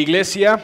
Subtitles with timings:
[0.00, 0.60] Iglesia,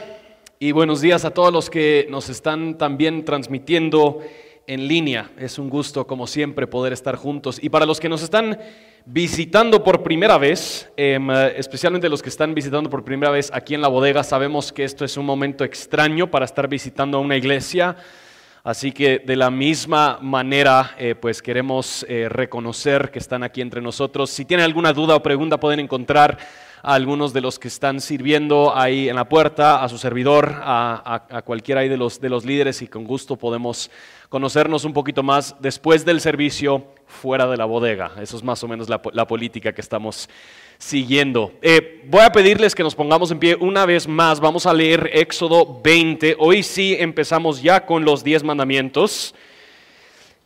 [0.59, 4.21] y buenos días a todos los que nos están también transmitiendo
[4.67, 5.31] en línea.
[5.39, 7.63] Es un gusto, como siempre, poder estar juntos.
[7.63, 8.59] Y para los que nos están
[9.07, 13.83] visitando por primera vez, em, especialmente los que están visitando por primera vez aquí en
[13.83, 17.97] la bodega, sabemos que esto es un momento extraño para estar visitando a una iglesia.
[18.65, 23.81] Así que de la misma manera, eh, pues queremos eh, reconocer que están aquí entre
[23.81, 24.29] nosotros.
[24.29, 26.37] Si tienen alguna duda o pregunta, pueden encontrar
[26.83, 31.43] a algunos de los que están sirviendo ahí en la puerta, a su servidor, a,
[31.45, 33.91] cualquiera de los, de los líderes y con gusto podemos
[34.29, 38.13] conocernos un poquito más después del servicio fuera de la bodega.
[38.21, 40.29] Eso es más o menos la, política que estamos
[40.79, 41.53] siguiendo.
[41.61, 44.41] Eh, voy a pedirles que nos pongamos en pie una vez más.
[44.41, 46.37] Vamos a leer Éxodo 20.
[46.39, 49.35] Hoy sí empezamos ya con los 10 mandamientos.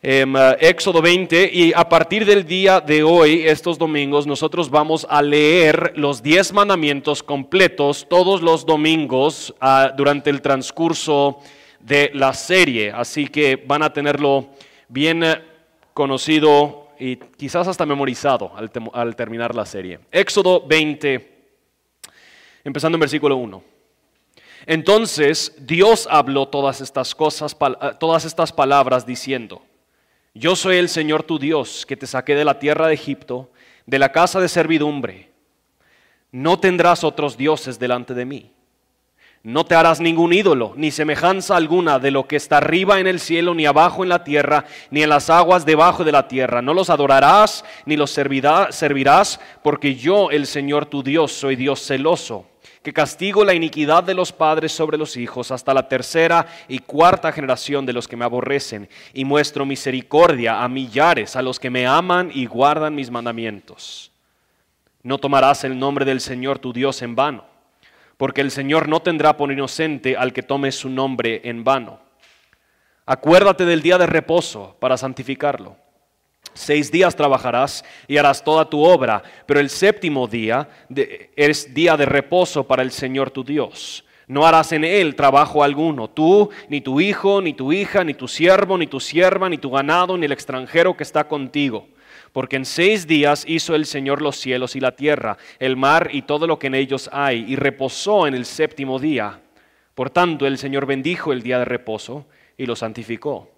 [0.07, 5.07] Em, eh, Éxodo 20 y a partir del día de hoy, estos domingos, nosotros vamos
[5.09, 11.39] a leer los 10 mandamientos completos todos los domingos ah, durante el transcurso
[11.81, 12.93] de la serie.
[12.93, 14.51] Así que van a tenerlo
[14.89, 15.41] bien eh,
[15.95, 20.01] conocido y quizás hasta memorizado al, al terminar la serie.
[20.13, 21.47] Éxodo 20,
[22.63, 23.65] empezando en versículo 1.
[24.67, 29.63] Entonces Dios habló todas estas cosas, ah, todas estas palabras diciendo,
[30.35, 33.51] yo soy el Señor tu Dios, que te saqué de la tierra de Egipto,
[33.87, 35.31] de la casa de servidumbre.
[36.33, 38.51] No tendrás otros dioses delante de mí.
[39.45, 43.21] No te harás ningún ídolo, ni semejanza alguna de lo que está arriba en el
[43.21, 46.63] cielo, ni abajo en la tierra, ni en las aguas debajo de la tierra.
[46.63, 52.47] No los adorarás, ni los servirás, porque yo, el Señor tu Dios, soy Dios celoso
[52.85, 57.33] que castigo la iniquidad de los padres sobre los hijos hasta la tercera y cuarta
[57.33, 61.87] generación de los que me aborrecen, y muestro misericordia a millares, a los que me
[61.87, 64.13] aman y guardan mis mandamientos.
[65.03, 67.47] No tomarás el nombre del Señor tu Dios en vano,
[68.19, 72.01] porque el Señor no tendrá por inocente al que tome su nombre en vano.
[73.07, 75.84] Acuérdate del día de reposo para santificarlo.
[76.55, 80.69] Seis días trabajarás y harás toda tu obra, pero el séptimo día
[81.37, 84.05] es día de reposo para el Señor tu Dios.
[84.27, 88.27] No harás en él trabajo alguno, tú, ni tu hijo, ni tu hija, ni tu
[88.29, 91.89] siervo, ni tu sierva, ni tu ganado, ni el extranjero que está contigo.
[92.33, 96.23] Porque en seis días hizo el Señor los cielos y la tierra, el mar y
[96.23, 99.41] todo lo que en ellos hay, y reposó en el séptimo día.
[99.95, 103.54] Por tanto, el Señor bendijo el día de reposo y lo santificó.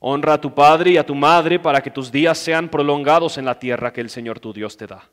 [0.00, 3.44] Honra a tu padre y a tu madre para que tus días sean prolongados en
[3.44, 5.04] la tierra que el Señor tu Dios te da.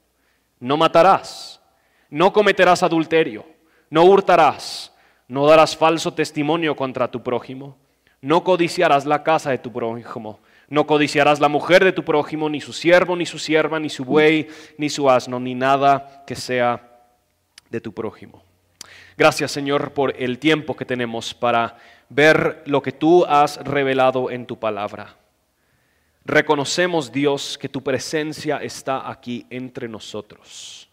[0.59, 1.61] No matarás,
[2.09, 3.45] no cometerás adulterio,
[3.89, 4.93] no hurtarás,
[5.27, 7.77] no darás falso testimonio contra tu prójimo,
[8.21, 10.39] no codiciarás la casa de tu prójimo,
[10.69, 14.05] no codiciarás la mujer de tu prójimo, ni su siervo, ni su sierva, ni su
[14.05, 16.81] buey, ni su asno, ni nada que sea
[17.69, 18.41] de tu prójimo.
[19.17, 21.77] Gracias Señor por el tiempo que tenemos para
[22.09, 25.15] ver lo que tú has revelado en tu palabra.
[26.25, 30.89] Reconocemos, Dios, que tu presencia está aquí entre nosotros.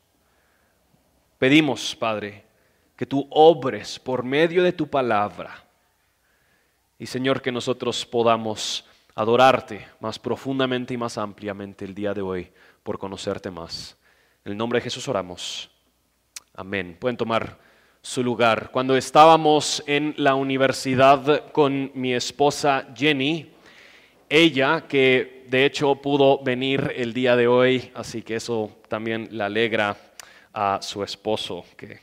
[1.39, 2.45] Pedimos, Padre,
[2.97, 5.65] que tú obres por medio de tu palabra.
[6.99, 12.53] Y Señor, que nosotros podamos adorarte más profundamente y más ampliamente el día de hoy
[12.83, 13.97] por conocerte más.
[14.45, 15.71] En el nombre de Jesús oramos.
[16.55, 16.97] Amén.
[17.01, 17.59] Pueden tomar
[18.05, 18.69] su lugar.
[18.71, 23.51] Cuando estábamos en la universidad con mi esposa Jenny,
[24.29, 29.43] ella, que de hecho pudo venir el día de hoy, así que eso también le
[29.43, 29.97] alegra
[30.53, 31.65] a su esposo.
[31.79, 31.99] Que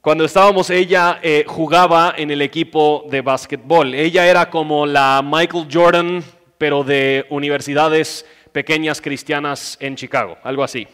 [0.00, 3.92] cuando estábamos, ella eh, jugaba en el equipo de básquetbol.
[3.94, 6.24] Ella era como la Michael Jordan,
[6.56, 10.88] pero de universidades pequeñas cristianas en Chicago, algo así.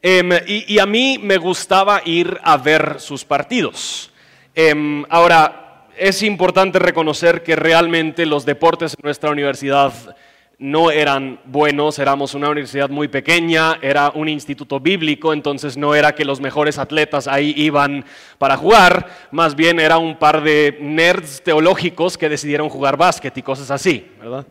[0.00, 4.12] Em, y, a mí me gustaba ir a ver sus partidos.
[4.54, 9.92] Em, ahora, es importante reconocer que realmente los deportes en nuestra universidad
[10.60, 16.14] no eran buenos, éramos una universidad muy pequeña, era un instituto bíblico, entonces no era
[16.14, 18.04] que los mejores atletas ahí iban
[18.38, 23.42] para jugar, más bien era un par de nerds teológicos que decidieron jugar básquet y
[23.42, 24.46] cosas así, ¿verdad?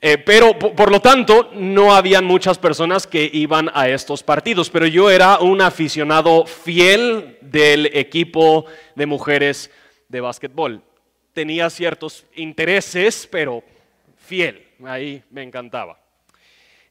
[0.00, 4.86] Eh, pero por lo tanto no habían muchas personas que iban a estos partidos, pero
[4.86, 9.72] yo era un aficionado fiel del equipo de mujeres
[10.08, 10.82] de básquetbol.
[11.32, 13.64] Tenía ciertos intereses, pero
[14.16, 15.98] fiel, ahí me encantaba.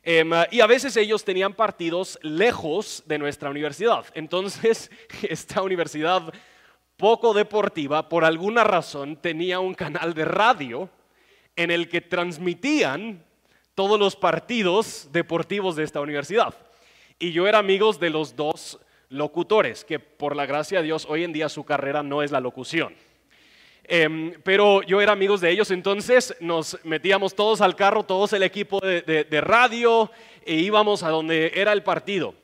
[0.03, 4.05] Em, y a veces ellos tenían partidos lejos de nuestra universidad.
[4.15, 6.33] Entonces, esta universidad
[6.97, 10.89] poco deportiva, por alguna razón, tenía un canal de radio
[11.57, 13.23] en el que transmitían
[13.75, 16.55] todos los partidos deportivos de esta universidad.
[17.19, 21.23] Y yo era amigos de los dos locutores, que por la gracia de Dios hoy
[21.23, 22.95] en día su carrera no es la locución.
[23.89, 28.43] Em, pero yo era amigos de ellos, entonces nos metíamos todos al carro, todos el
[28.43, 30.11] equipo de, radio,
[30.45, 32.35] e íbamos a donde era el partido.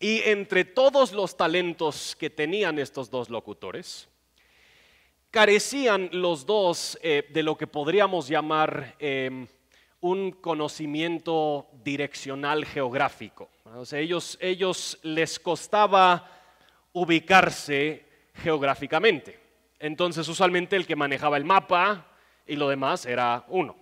[0.00, 4.08] Y entre todos los talentos que tenían estos dos locutores,
[5.36, 9.46] carecían los dos eh, de lo que podríamos llamar em,
[10.00, 13.50] un conocimiento direccional geográfico.
[13.64, 16.26] O ellos, ellos les costaba
[16.94, 18.06] ubicarse
[18.36, 19.38] geográficamente.
[19.78, 22.06] Entonces, usualmente el que manejaba el mapa
[22.46, 23.76] y lo demás era uno.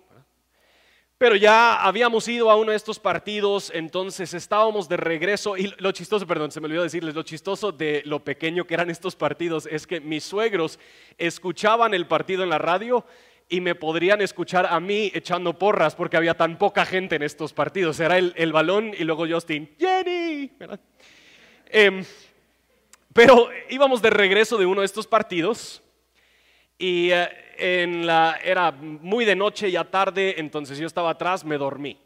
[1.16, 5.92] Pero ya habíamos ido a uno de estos partidos, entonces estábamos de regreso y lo
[5.92, 9.66] chistoso, perdón, se me olvidó decirles, lo chistoso de lo pequeño que eran estos partidos
[9.70, 10.80] es que mis suegros
[11.16, 13.06] escuchaban el partido en la radio
[13.48, 17.52] y me podrían escuchar a mí echando porras porque había tan poca gente en estos
[17.52, 18.00] partidos.
[18.00, 20.50] Era el, balón y luego Justin, Jenny.
[21.66, 22.04] Em,
[23.12, 25.82] pero íbamos de regreso de uno de estos partidos
[26.78, 31.98] y eh, era muy de noche, ya tarde, entonces yo estaba atrás, me dormí.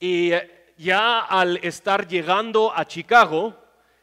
[0.00, 3.56] Y eh, ya al estar llegando a Chicago,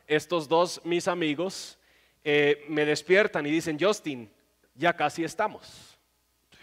[0.07, 1.77] estos dos mis amigos
[2.23, 4.31] eh, me despiertan y dicen, Justin,
[4.73, 5.97] ya casi estamos.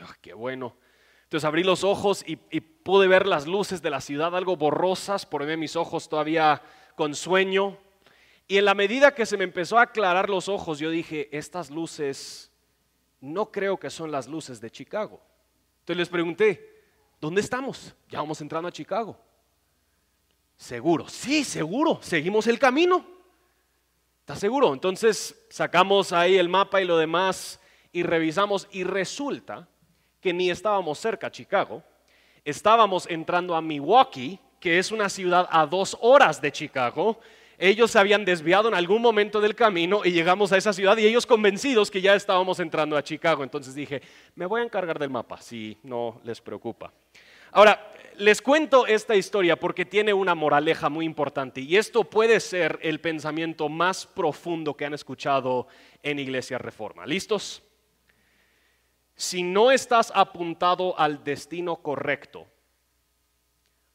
[0.00, 0.76] Ah, qué bueno.
[1.24, 5.46] Entonces abrí los ojos y, pude ver las luces de la ciudad algo borrosas, por
[5.46, 6.60] ver mis ojos todavía
[6.94, 7.78] con sueño.
[8.48, 11.70] Y en la medida que se me empezó a aclarar los ojos, yo dije, estas
[11.70, 12.51] luces
[13.22, 15.20] no creo que son las luces de Chicago.
[15.80, 16.84] Entonces les pregunté,
[17.20, 17.94] ¿dónde estamos?
[18.10, 19.16] Ya vamos entrando a Chicago.
[20.56, 23.06] Seguro, sí, seguro, seguimos el camino.
[24.20, 24.72] ¿Estás seguro?
[24.74, 27.58] Entonces sacamos ahí el mapa y lo demás
[27.92, 29.68] y revisamos y resulta
[30.20, 31.82] que ni estábamos cerca a Chicago,
[32.44, 37.20] estábamos entrando a Milwaukee, que es una ciudad a dos horas de Chicago.
[37.64, 41.06] Ellos se habían desviado en algún momento del camino y llegamos a esa ciudad y
[41.06, 43.44] ellos convencidos que ya estábamos entrando a Chicago.
[43.44, 44.02] Entonces dije,
[44.34, 46.92] me voy a encargar del mapa, si no les preocupa.
[47.52, 52.80] Ahora, les cuento esta historia porque tiene una moraleja muy importante y esto puede ser
[52.82, 55.68] el pensamiento más profundo que han escuchado
[56.02, 57.06] en Iglesia Reforma.
[57.06, 57.62] ¿Listos?
[59.14, 62.44] Si no estás apuntado al destino correcto,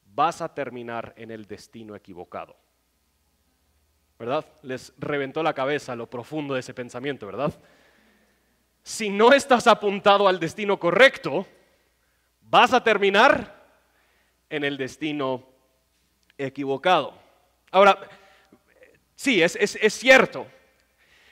[0.05, 2.55] vas a terminar en el destino equivocado.
[4.19, 4.45] ¿Verdad?
[4.63, 7.53] Les reventó la cabeza lo profundo de ese pensamiento, ¿verdad?
[8.81, 11.45] Si no estás apuntado al destino correcto,
[12.41, 13.65] vas a terminar
[14.49, 15.45] en el destino
[16.37, 17.13] equivocado.
[17.71, 17.99] Ahora,
[19.15, 19.57] sí, es,
[19.93, 20.47] cierto,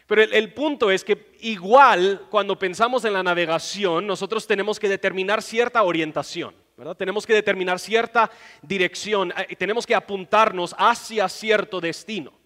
[0.06, 5.42] pero el, punto es que igual cuando pensamos en la navegación, nosotros tenemos que determinar
[5.42, 6.98] cierta orientación, ¿verdad?
[6.98, 8.30] Tenemos que determinar cierta
[8.62, 12.45] dirección, eh, tenemos que apuntarnos hacia cierto destino.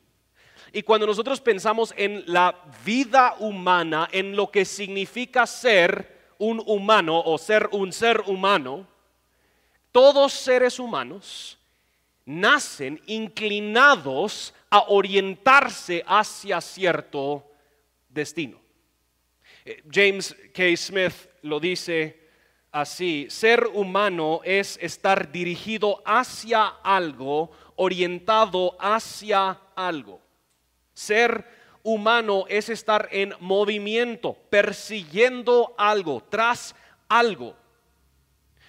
[0.72, 2.56] Y cuando nosotros pensamos en la
[2.86, 8.88] vida humana, en lo que significa ser un humano o ser un ser humano,
[9.92, 11.58] todos seres humanos
[12.26, 17.44] nacen inclinados a orientarse hacia cierto
[18.08, 18.62] destino.
[19.66, 20.78] Eh, James K.
[20.78, 22.30] Smith lo dice
[22.72, 30.22] así, ser humano es estar dirigido hacia algo, orientado hacia algo.
[31.00, 31.46] Ser
[31.82, 36.76] humano es estar en movimiento, persiguiendo algo, tras
[37.08, 37.56] algo.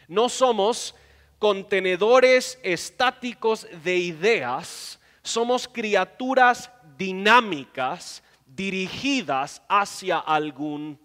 [0.07, 0.95] No somos
[1.41, 11.01] contenedores estáticos de ideas, somos criaturas dinámicas dirigidas hacia algún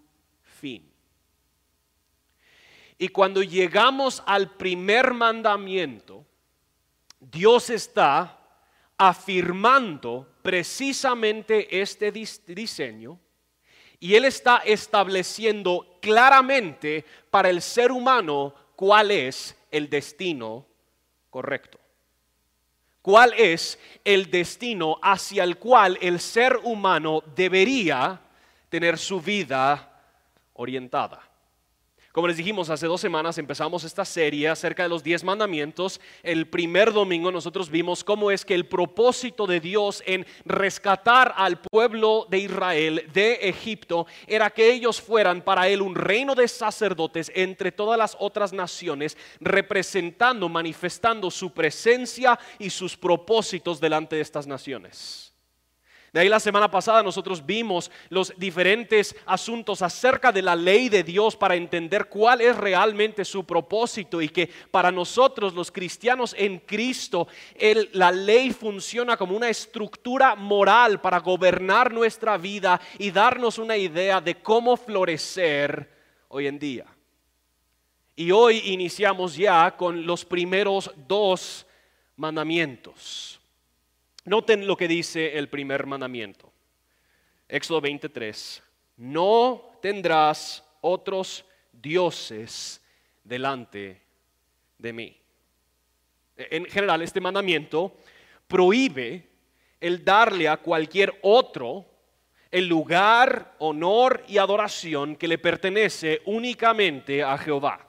[0.60, 0.88] fin.
[2.98, 6.24] Y cuando llegamos al primer mandamiento,
[7.18, 8.35] Dios está
[8.98, 13.18] afirmando precisamente este diseño
[13.98, 20.66] y Él está estableciendo claramente para el ser humano cuál es el destino
[21.30, 21.78] correcto
[23.06, 28.20] cuál es el destino hacia el cual el ser humano debería
[28.68, 30.02] tener su vida
[30.54, 31.22] orientada.
[32.16, 36.00] Como les dijimos, hace dos semanas empezamos esta serie acerca de los diez mandamientos.
[36.22, 41.60] El primer domingo nosotros vimos cómo es que el propósito de Dios en rescatar al
[41.60, 47.30] pueblo de Israel de Egipto era que ellos fueran para él un reino de sacerdotes
[47.34, 54.46] entre todas las otras naciones, representando, manifestando su presencia y sus propósitos delante de estas
[54.46, 55.25] naciones.
[56.16, 61.02] De ahí la semana pasada nosotros vimos los diferentes asuntos acerca de la ley de
[61.02, 66.60] Dios para entender cuál es realmente su propósito y que para nosotros los cristianos en
[66.60, 67.28] Cristo
[67.92, 74.18] la ley funciona como una estructura moral para gobernar nuestra vida y darnos una idea
[74.18, 75.86] de cómo florecer
[76.28, 76.86] hoy en día.
[78.14, 81.66] Y hoy iniciamos ya con los primeros dos
[82.16, 83.35] mandamientos.
[84.26, 86.52] Noten lo que dice el primer mandamiento.
[87.48, 88.60] Éxodo 23.
[88.96, 92.84] No tendrás otros dioses
[93.22, 94.02] delante
[94.78, 95.16] de mí.
[96.36, 97.98] En general, este mandamiento
[98.48, 99.28] prohíbe
[99.80, 101.86] el darle a cualquier otro
[102.50, 107.85] el lugar, honor y adoración que le pertenece únicamente a Jehová.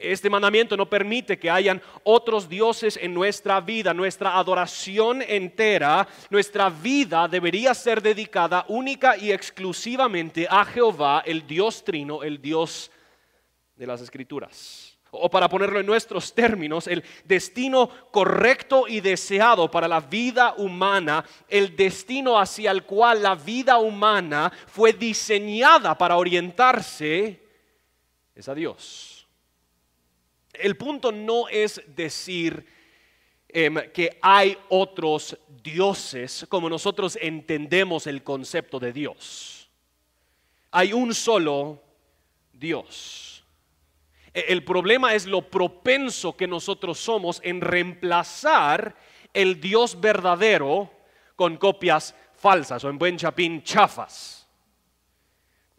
[0.00, 3.92] Este mandamiento no permite que hayan otros dioses en nuestra vida.
[3.92, 11.84] Nuestra adoración entera, nuestra vida debería ser dedicada única y exclusivamente a Jehová, el Dios
[11.84, 12.90] trino, el Dios
[13.74, 14.96] de las Escrituras.
[15.10, 21.24] O para ponerlo en nuestros términos, el destino correcto y deseado para la vida humana,
[21.48, 27.42] el destino hacia el cual la vida humana fue diseñada para orientarse,
[28.34, 29.17] es a Dios
[30.60, 32.66] el punto no es decir
[33.48, 39.68] em, que hay otros dioses como nosotros entendemos el concepto de Dios.
[40.70, 41.82] Hay un solo
[42.52, 43.44] Dios.
[44.34, 48.96] E, el problema es lo propenso que nosotros somos en reemplazar
[49.32, 50.90] el Dios verdadero
[51.36, 54.48] con copias falsas o en buen chapín chafas.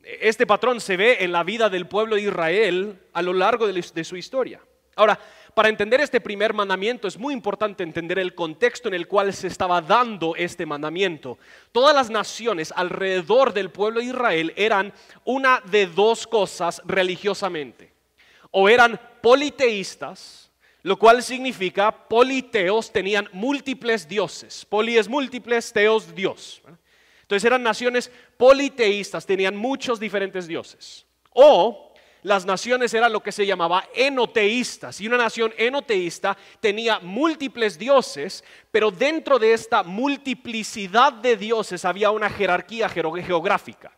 [0.04, 4.04] Este patrón se ve en la vida del pueblo de Israel a lo largo de
[4.04, 4.62] su historia.
[5.00, 5.18] Ahora,
[5.54, 9.48] para entender este primer mandamiento es muy importante entender el contexto en el cual se
[9.48, 11.38] estaba dando este mandamiento.
[11.72, 14.92] Todas las naciones alrededor del pueblo de Israel eran
[15.24, 17.94] una de dos cosas religiosamente.
[18.52, 20.52] O eran politeístas,
[20.84, 24.66] lo cual significa politeos tenían múltiples dioses.
[24.66, 26.62] Poli es múltiples, teos Dios.
[27.22, 31.06] Entonces eran naciones politeístas, tenían muchos diferentes dioses.
[31.32, 31.89] O
[32.24, 35.00] las naciones eran lo que se llamaba enoteístas.
[35.02, 42.12] Y una nación enoteísta tenía múltiples dioses, pero dentro de esta multiplicidad de dioses había
[42.12, 43.92] una jerarquía geográfica.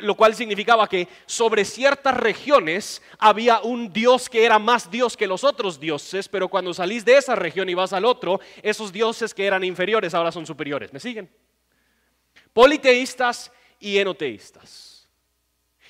[0.00, 5.26] Lo cual significaba que sobre ciertas regiones había un dios que era más dios que
[5.26, 9.34] los otros dioses, pero cuando salís de esa región y vas al otro, esos dioses
[9.34, 10.92] que eran inferiores ahora son superiores.
[10.92, 11.30] ¿Me siguen?
[12.52, 14.93] Politeístas y enoteístas.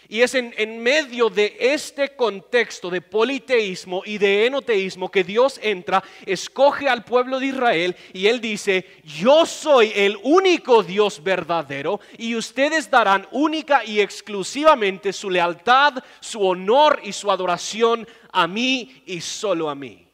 [0.08, 6.02] Y es en, medio de este contexto de politeísmo y de enoteísmo que Dios entra,
[6.26, 12.37] escoge al pueblo de Israel y él dice, yo soy el único Dios verdadero y
[12.37, 19.20] ustedes darán única y exclusivamente su lealtad, su honor y su adoración a mí y
[19.20, 20.06] solo a mí.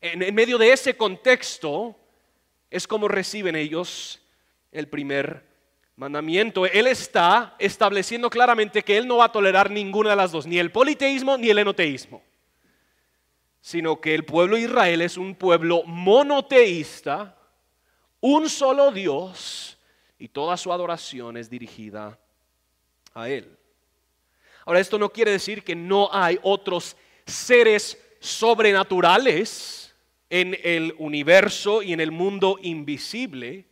[0.00, 1.96] en medio de ese contexto
[2.70, 4.20] es como reciben ellos
[4.72, 5.51] el primer
[5.96, 6.66] mandamiento.
[6.66, 10.58] Él está estableciendo claramente que Él no va a tolerar ninguna de las dos, ni
[10.58, 12.22] el politeísmo ni el enoteísmo,
[13.60, 17.36] sino que el pueblo de Israel es un pueblo monoteísta,
[18.20, 19.78] un solo Dios,
[20.18, 22.18] y toda su adoración es dirigida
[23.14, 23.58] a Él.
[24.64, 26.96] Ahora, esto no quiere decir que no hay otros
[27.26, 29.94] seres sobrenaturales
[30.30, 33.66] en el universo y en el mundo invisible,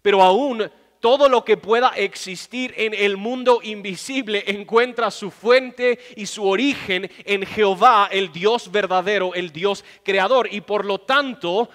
[0.00, 0.70] pero aún
[1.02, 7.10] todo lo que pueda existir en el mundo invisible encuentra su fuente y su origen
[7.24, 10.46] en Jehová, el Dios verdadero, el Dios creador.
[10.52, 11.68] Y por lo tanto,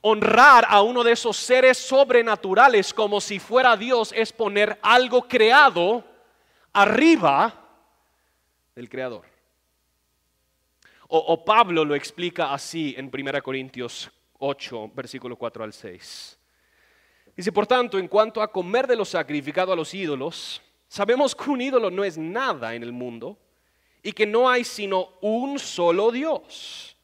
[0.00, 6.02] honrar a uno de esos seres sobrenaturales como si fuera Dios es poner algo creado
[6.72, 7.52] arriba
[8.74, 9.26] del creador.
[11.06, 16.39] O, Pablo lo explica así en 1 Corintios 8, versículo 4 al 6.
[17.36, 21.50] Dice, por tanto, en cuanto a comer de lo sacrificado a los ídolos, sabemos que
[21.50, 23.38] un ídolo no es nada en el mundo
[24.02, 26.96] y que no hay sino un solo Dios.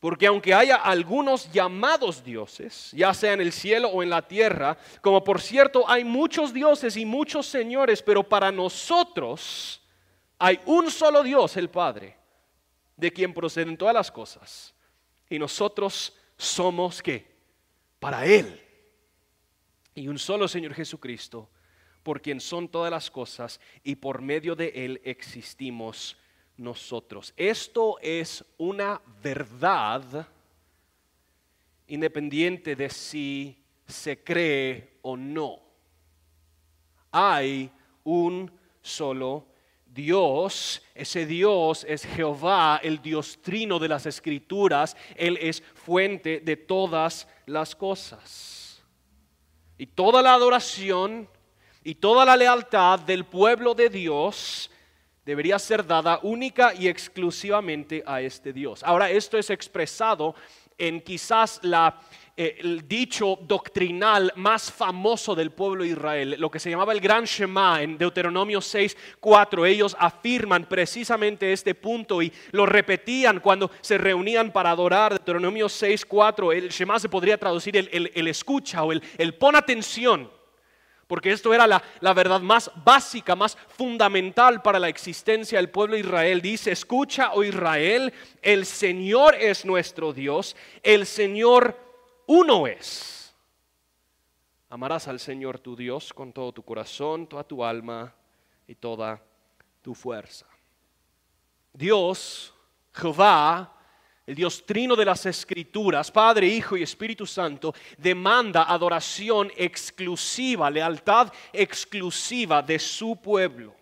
[0.00, 4.76] Porque aunque haya algunos llamados dioses, ya sea en el cielo o en la tierra,
[5.00, 9.80] como por cierto hay muchos dioses y muchos señores, pero para nosotros
[10.38, 12.16] hay un solo Dios, el Padre,
[12.96, 14.74] de quien proceden todas las cosas.
[15.30, 17.30] Y nosotros somos qué?
[18.00, 18.60] Para Él
[19.94, 21.48] y un solo Señor Jesucristo,
[22.02, 26.16] por quien son todas las cosas y por medio de Él existimos
[26.56, 27.32] nosotros.
[27.36, 30.26] Esto es una verdad
[31.86, 33.56] independiente de si
[33.86, 35.60] se cree o no.
[37.10, 37.70] Hay
[38.04, 39.46] un solo
[39.86, 46.56] Dios, ese Dios es Jehová, el Dios trino de las escrituras, Él es fuente de
[46.56, 48.61] todas las cosas.
[49.82, 51.28] Y toda la adoración
[51.82, 54.70] y toda la lealtad del pueblo de Dios
[55.26, 58.84] debería ser dada única y exclusivamente a este Dios.
[58.84, 60.36] Ahora, esto es expresado
[60.78, 62.00] en quizás la,
[62.34, 67.00] eh, el dicho doctrinal más famoso del pueblo de Israel, lo que se llamaba el
[67.00, 69.66] Gran Shema en Deuteronomio 6, 4.
[69.66, 75.12] Ellos afirman precisamente este punto y lo repetían cuando se reunían para adorar.
[75.12, 76.52] Deuteronomio 6, 4.
[76.52, 80.30] El Shema se podría traducir el, escucha o el, pon atención
[81.06, 86.00] porque esto era la, verdad más básica, más fundamental para la existencia del pueblo de
[86.00, 86.40] Israel.
[86.40, 88.10] Dice, escucha, oh Israel,
[88.40, 91.91] el Señor es nuestro Dios, el Señor
[92.32, 93.34] uno es.
[94.70, 98.14] Amarás al Señor tu Dios con todo tu corazón, toda tu alma
[98.66, 99.22] y toda
[99.82, 100.46] tu fuerza.
[101.74, 102.54] Dios,
[102.94, 103.76] Jehová,
[104.24, 111.30] el Dios trino de las escrituras, Padre, Hijo y Espíritu Santo, demanda adoración exclusiva, lealtad
[111.52, 113.74] exclusiva de su pueblo.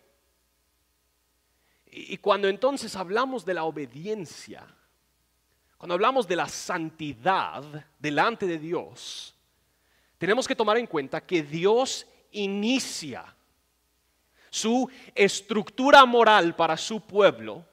[1.87, 4.66] Y cuando entonces hablamos de la obediencia,
[5.81, 7.65] cuando hablamos de la santidad
[7.99, 9.35] delante de Dios,
[10.19, 13.25] tenemos que tomar en cuenta que Dios inicia
[14.51, 17.65] su estructura moral para su pueblo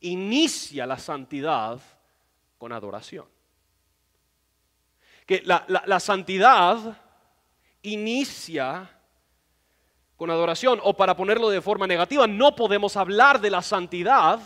[0.00, 1.80] inicia la santidad
[2.58, 3.24] con adoración.
[5.24, 7.00] Que la, santidad
[7.80, 8.90] inicia
[10.18, 14.40] con adoración, o para ponerlo de forma negativa, no podemos hablar de la santidad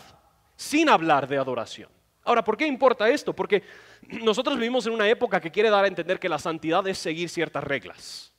[0.54, 1.97] sin hablar de adoración.
[2.28, 3.32] Ahora, ¿por qué importa esto?
[3.32, 3.62] Porque
[4.02, 7.30] nosotros vivimos en una época que quiere dar a entender que la santidad es seguir
[7.30, 8.34] ciertas reglas.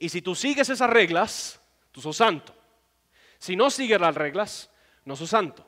[0.00, 1.60] Y si tú sigues esas reglas,
[1.92, 2.52] tú sos santo.
[3.38, 4.68] Si no sigues las reglas,
[5.04, 5.64] no sos santo.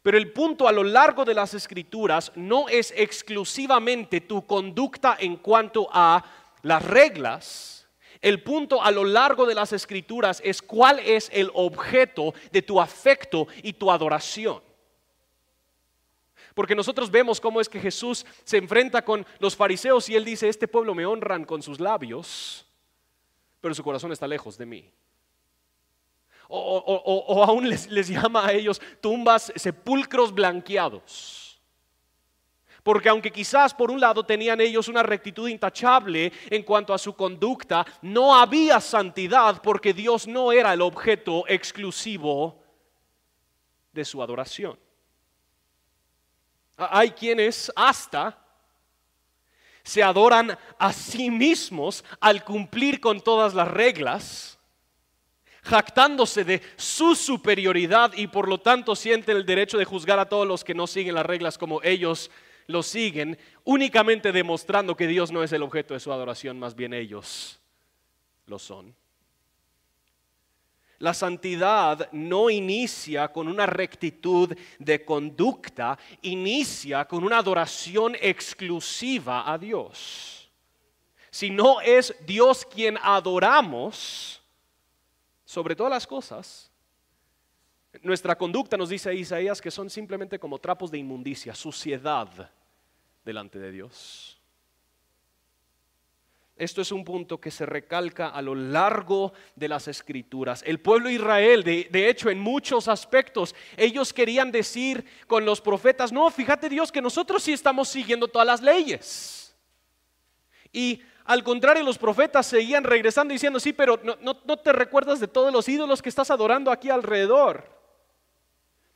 [0.00, 5.38] Pero el punto a lo largo de las escrituras no es exclusivamente tu conducta en
[5.38, 6.24] cuanto a
[6.62, 7.88] las reglas.
[8.20, 12.80] El punto a lo largo de las escrituras es cuál es el objeto de tu
[12.80, 14.69] afecto y tu adoración.
[16.54, 20.48] Porque nosotros vemos cómo es que Jesús se enfrenta con los fariseos y él dice,
[20.48, 22.66] este pueblo me honran con sus labios,
[23.60, 24.92] pero su corazón está lejos de mí
[26.50, 31.60] o, aún les, les llama a ellos tumbas, sepulcros blanqueados.
[32.82, 37.14] Porque aunque quizás por un lado tenían ellos una rectitud intachable en cuanto a su
[37.14, 42.62] conducta, no había santidad porque Dios no era el objeto exclusivo
[43.92, 44.78] de su adoración.
[46.90, 48.38] Hay quienes hasta
[49.82, 54.58] se adoran a sí mismos al cumplir con todas las reglas
[55.62, 60.46] jactándose de su superioridad y por lo tanto sienten el derecho de juzgar a todos
[60.46, 62.30] los que no siguen las reglas como ellos
[62.66, 66.94] lo siguen, únicamente demostrando que Dios no es el objeto de su adoración, más bien
[66.94, 67.60] ellos
[68.46, 68.94] lo son.
[71.00, 79.56] La santidad no inicia con una rectitud de conducta, inicia con una adoración exclusiva a
[79.56, 80.50] Dios.
[81.30, 84.42] Si no es Dios quien adoramos,
[85.44, 86.70] sobre todas las cosas,
[88.02, 92.52] nuestra conducta, nos dice Isaías, que son simplemente como trapos de inmundicia, suciedad
[93.24, 94.39] delante de Dios.
[96.60, 100.62] Esto es un punto que se recalca a lo largo de las escrituras.
[100.66, 105.62] El pueblo de Israel, de, de, hecho, en muchos aspectos, ellos querían decir con los
[105.62, 109.56] profetas, no, fíjate Dios que nosotros sí estamos siguiendo todas las leyes.
[110.70, 115.50] Y al contrario, los profetas seguían regresando diciendo, sí, pero no, te recuerdas de todos
[115.50, 117.70] los ídolos que estás adorando aquí alrededor.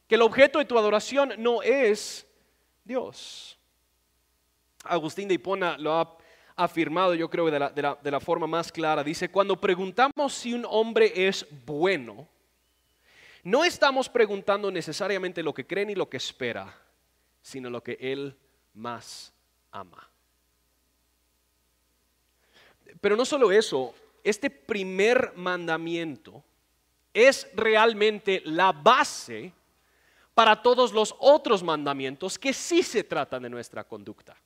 [0.07, 2.27] Que el objeto de tu adoración no es
[2.85, 3.59] Dios.
[4.85, 6.19] Agustín de Hipona lo ha
[6.57, 9.03] afirmado, yo creo, de la, de la forma más clara.
[9.03, 12.29] Dice, cuando preguntamos si un hombre es bueno,
[13.43, 16.75] no estamos preguntando necesariamente lo que cree ni lo que espera,
[17.43, 18.37] sino lo que él
[18.73, 19.33] más
[19.71, 20.09] ama.
[23.01, 26.43] Pero no solo eso, este primer mandamiento
[27.13, 29.53] es realmente la base
[30.33, 34.37] para todos los otros mandamientos que sí se tratan de nuestra conducta.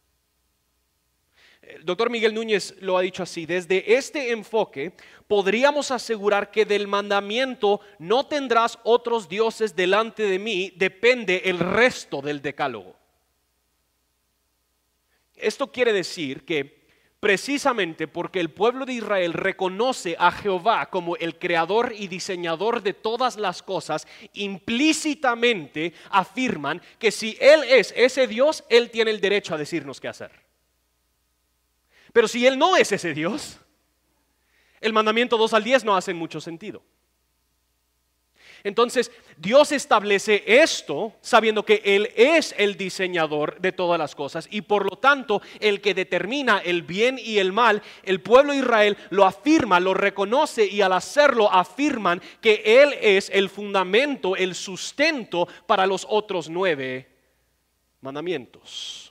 [1.69, 4.93] El doctor Miguel Núñez lo ha dicho así, desde este enfoque
[5.27, 12.23] podríamos asegurar que del mandamiento no tendrás otros dioses delante de mí depende el resto
[12.23, 12.97] del decálogo.
[15.37, 16.79] Esto quiere decir que
[17.21, 22.95] precisamente porque el pueblo de Israel reconoce a Jehová como el creador y diseñador de
[22.95, 29.55] todas las cosas, implícitamente afirman que si Él es ese Dios, Él tiene el derecho
[29.55, 30.48] a decirnos qué hacer.
[32.13, 33.59] Pero si Él no es ese Dios,
[34.81, 36.83] el mandamiento 2 al 10 no hace mucho sentido.
[38.65, 44.63] Entonces, Dios establece esto sabiendo que Él es el diseñador de todas las cosas y
[44.63, 48.97] por lo tanto el que determina el bien y el mal, el pueblo de Israel
[49.11, 55.47] lo afirma, lo reconoce y al hacerlo afirman que Él es el fundamento, el sustento
[55.67, 57.09] para los otros nueve
[58.01, 59.08] mandamientos.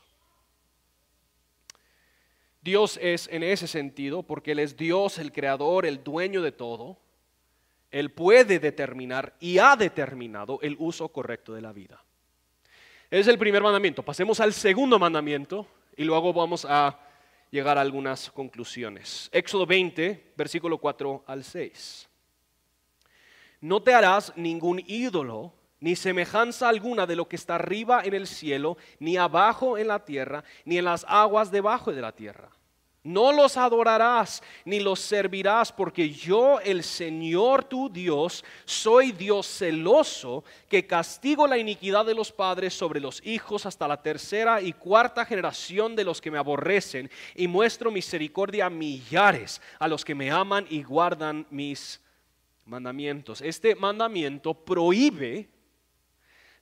[2.67, 6.97] Dios es en ese sentido, porque Él es Dios, el creador, el dueño de todo
[7.91, 12.03] él puede determinar y ha determinado el uso correcto de la vida.
[13.09, 14.03] Es el primer mandamiento.
[14.03, 16.99] Pasemos al segundo mandamiento y luego vamos a
[17.49, 19.29] llegar a algunas conclusiones.
[19.31, 22.09] Éxodo 20, versículo 4 al 6.
[23.61, 28.27] No te harás ningún ídolo, ni semejanza alguna de lo que está arriba en el
[28.27, 32.49] cielo, ni abajo en la tierra, ni en las aguas debajo de la tierra.
[33.07, 40.43] No los adorarás ni los servirás, porque yo, el Señor tu Dios, soy Dios celoso,
[40.67, 45.23] que castigo la iniquidad de los padres sobre los hijos hasta la tercera y cuarta
[45.23, 50.29] generación de los que me aborrecen, y muestro misericordia a millares, a los que me
[50.29, 52.01] aman y guardan mis
[52.65, 53.39] mandamientos.
[53.39, 55.47] Este mandamiento prohíbe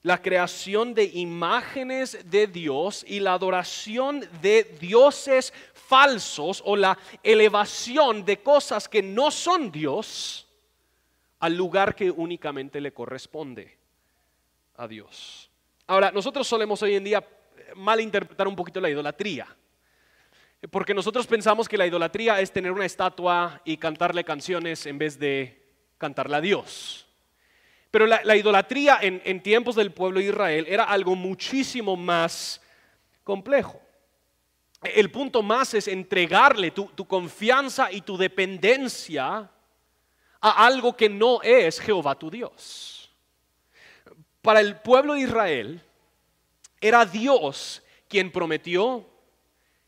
[0.06, 8.24] la creación de imágenes de Dios y la adoración de dioses falsos o la elevación
[8.24, 10.46] de cosas que no son Dios
[11.40, 13.76] al lugar que únicamente le corresponde
[14.76, 15.50] a Dios.
[15.88, 17.28] Ahora, nosotros solemos hoy en día
[17.74, 19.48] malinterpretar un poquito la idolatría.
[20.70, 25.18] Porque nosotros pensamos que la idolatría es tener una estatua y cantarle canciones en vez
[25.18, 25.66] de
[25.98, 27.05] cantarle a Dios.
[27.96, 32.60] Pero la, idolatría en, tiempos del pueblo de Israel era algo muchísimo más
[33.24, 33.80] complejo.
[34.82, 39.50] El punto más es entregarle tu, confianza y tu dependencia
[40.42, 43.10] a algo que no es Jehová tu Dios.
[44.42, 45.82] Para el pueblo de Israel
[46.78, 49.08] era Dios quien prometió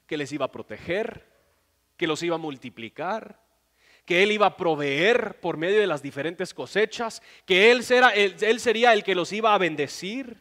[0.07, 1.27] que les iba a proteger,
[1.99, 3.39] que los iba a multiplicar,
[4.09, 7.85] que Él iba a proveer por medio de las diferentes cosechas, que Él,
[8.41, 10.41] él sería el que los iba a bendecir.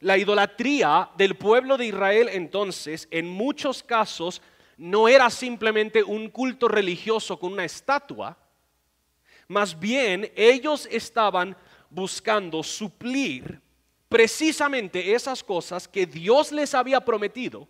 [0.00, 4.40] La idolatría del pueblo de Israel entonces, en muchos casos,
[4.78, 8.38] no era simplemente un culto religioso con una estatua,
[9.46, 11.54] más bien ellos estaban
[11.90, 13.60] buscando suplir
[14.08, 17.68] precisamente esas cosas que Dios les había prometido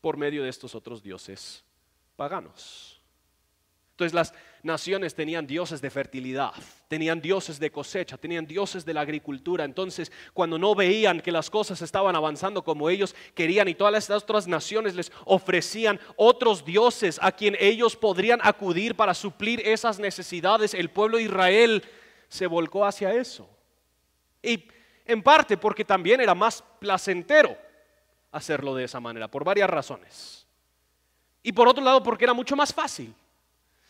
[0.00, 1.64] por medio de estos otros dioses
[2.14, 2.91] paganos.
[4.02, 4.34] Entonces las
[4.64, 6.52] naciones tenían dioses de fertilidad,
[6.88, 9.64] tenían dioses de cosecha, tenían dioses de la agricultura.
[9.64, 14.10] Entonces cuando no veían que las cosas estaban avanzando como ellos querían y todas las
[14.10, 20.74] otras naciones les ofrecían otros dioses a quien ellos podrían acudir para suplir esas necesidades,
[20.74, 21.84] el pueblo de Israel
[22.28, 23.48] se volcó hacia eso.
[24.42, 24.64] Y
[25.06, 27.56] en parte porque también era más placentero
[28.32, 30.44] hacerlo de esa manera, por varias razones.
[31.40, 33.14] Y por otro lado porque era mucho más fácil.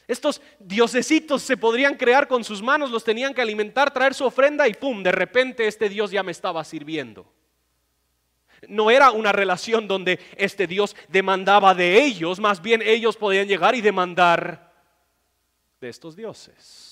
[0.09, 4.69] Estos diosecitos se podrían crear con sus manos, los tenían que alimentar, traer su ofrenda
[4.69, 5.03] y ¡pum!
[5.03, 7.33] De repente este Dios ya me estaba sirviendo.
[8.69, 13.75] No era una relación donde este Dios demandaba de ellos, más bien ellos podían llegar
[13.75, 14.73] y demandar
[15.81, 16.92] de estos dioses.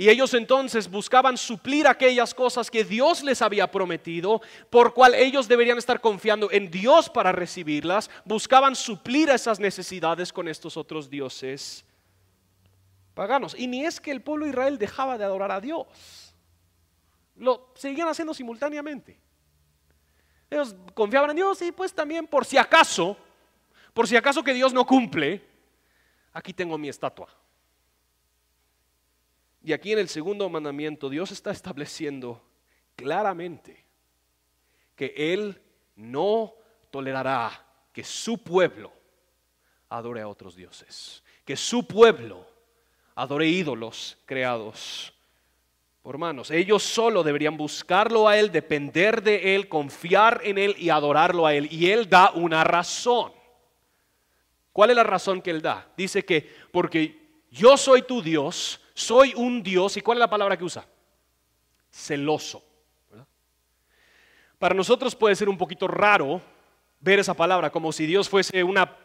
[0.00, 5.48] Y ellos entonces buscaban suplir aquellas cosas que Dios les había prometido, por cual ellos
[5.48, 8.08] deberían estar confiando en Dios para recibirlas.
[8.24, 11.84] Buscaban suplir esas necesidades con estos otros dioses
[13.12, 13.56] paganos.
[13.58, 16.32] Y ni es que el pueblo de Israel dejaba de adorar a Dios.
[17.34, 19.18] Lo seguían haciendo simultáneamente.
[20.48, 23.16] Ellos confiaban en Dios y pues también por si acaso,
[23.92, 25.44] por si acaso que Dios no cumple,
[26.32, 27.28] aquí tengo mi estatua.
[29.68, 32.40] Y aquí en el segundo mandamiento Dios está estableciendo
[32.96, 33.84] claramente
[34.96, 35.60] que Él
[35.94, 36.54] no
[36.90, 38.90] tolerará que su pueblo
[39.90, 42.46] adore a otros dioses, que su pueblo
[43.14, 45.12] adore ídolos creados
[46.00, 46.50] por manos.
[46.50, 51.52] Ellos solo deberían buscarlo a Él, depender de Él, confiar en Él y adorarlo a
[51.52, 51.68] Él.
[51.70, 53.32] Y Él da una razón.
[54.72, 55.92] ¿Cuál es la razón que Él da?
[55.94, 60.56] Dice que porque yo soy tu Dios, soy un Dios, ¿y cuál es la palabra
[60.56, 60.84] que usa?
[61.88, 62.64] Celoso.
[64.58, 66.42] Para nosotros puede ser un poquito raro
[66.98, 68.96] ver esa palabra como si Dios fuese una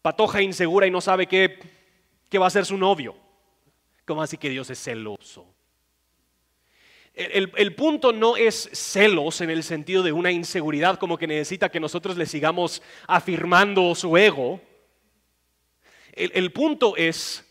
[0.00, 1.58] patoja insegura y no sabe qué,
[2.30, 3.14] qué va a ser su novio.
[4.06, 5.46] ¿Cómo así que Dios es celoso?
[7.12, 11.68] El, el, punto no es celos en el sentido de una inseguridad como que necesita
[11.68, 14.58] que nosotros le sigamos afirmando su ego.
[16.12, 17.45] El, el punto es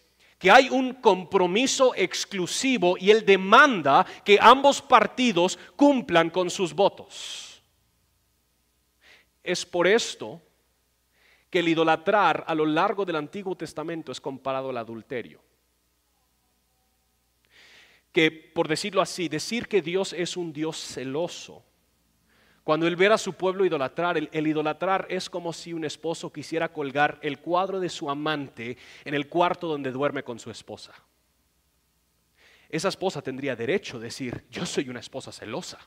[0.46, 7.64] que hay un compromiso exclusivo y él demanda que ambos partidos cumplan con sus votos.
[9.44, 10.40] Es por esto
[11.50, 15.42] que el idolatrar a lo largo del Antiguo Testamento es comparado al adulterio
[18.12, 21.64] que, por decirlo así, decir que Dios es un Dios celoso.
[22.66, 26.34] Cuando él ve a su pueblo idolatrar, el, el, idolatrar es como si un esposo
[26.34, 28.76] quisiera colgar el cuadro de su amante
[29.06, 30.92] en el cuarto donde duerme con su esposa.
[32.68, 35.78] Esa esposa tendría derecho a decir, yo soy una esposa celosa.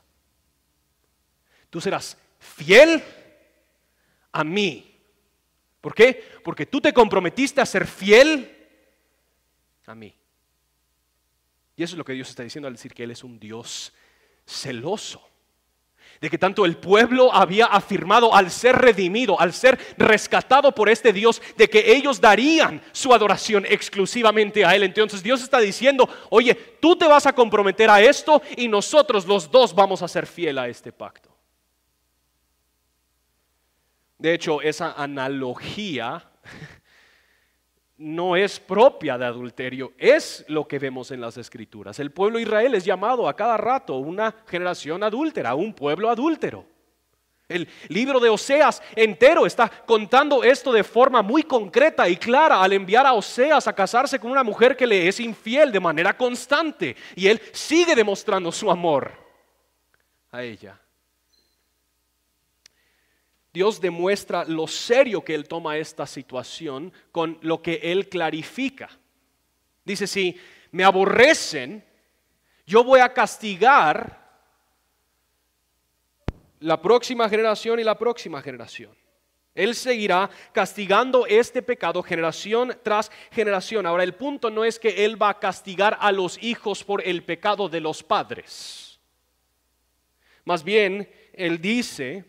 [1.69, 3.03] Tú serás fiel
[4.31, 5.01] a mí.
[5.81, 6.39] ¿Por qué?
[6.45, 8.55] Porque tú te comprometiste a ser fiel
[9.85, 10.15] a mí.
[11.75, 13.93] Y eso es lo que Dios está diciendo al decir que Él es un Dios
[14.45, 15.28] celoso.
[16.21, 21.13] De que tanto el pueblo había afirmado al ser redimido, al ser rescatado por este
[21.13, 24.83] Dios, de que ellos darían su adoración exclusivamente a Él.
[24.83, 29.49] Entonces Dios está diciendo, oye, tú te vas a comprometer a esto y nosotros los
[29.49, 31.29] dos vamos a ser fiel a este pacto.
[34.17, 36.29] De hecho, esa analogía
[37.99, 41.99] no es propia de adulterio, es lo que vemos en las escrituras.
[41.99, 46.65] El pueblo de Israel es llamado a cada rato una generación adúltera, un pueblo adúltero.
[47.49, 52.73] El libro de Oseas entero está contando esto de forma muy concreta y clara al
[52.73, 56.95] enviar a Oseas a casarse con una mujer que le es infiel de manera constante.
[57.15, 59.11] Y él sigue demostrando su amor
[60.31, 60.79] a ella.
[63.51, 68.89] Dios demuestra lo serio que Él toma esta situación con lo que Él clarifica.
[69.83, 70.39] Dice, si
[70.71, 71.83] me aborrecen,
[72.65, 74.19] yo voy a castigar
[76.59, 78.95] la próxima generación y la próxima generación.
[79.55, 83.85] Él seguirá castigando este pecado generación tras generación.
[83.85, 87.23] Ahora, el punto no es que Él va a castigar a los hijos por el
[87.23, 88.99] pecado de los padres.
[90.45, 92.25] Más bien, Él dice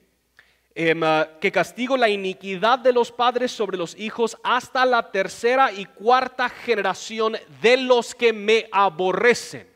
[0.75, 6.49] que castigo la iniquidad de los padres sobre los hijos hasta la tercera y cuarta
[6.49, 9.69] generación de los que me aborrecen.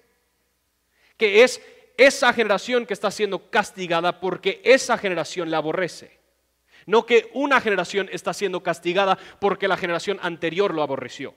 [1.16, 1.60] Que es
[1.96, 6.18] esa generación que está siendo castigada porque esa generación la aborrece.
[6.86, 11.34] No que una generación está siendo castigada porque la generación anterior lo aborreció.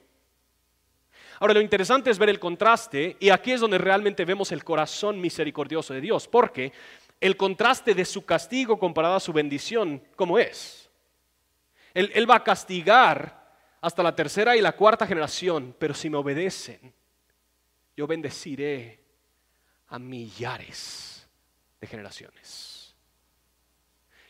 [1.39, 5.21] Ahora lo interesante es ver el contraste y aquí es donde realmente vemos el corazón
[5.21, 6.73] misericordioso de Dios, porque
[7.19, 10.89] el contraste de su castigo comparado a su bendición, ¿cómo es?
[11.93, 16.93] Él, va a castigar hasta la tercera y la cuarta generación, pero si me obedecen,
[17.95, 19.03] yo bendeciré
[19.87, 21.27] a millares
[21.81, 22.95] de generaciones.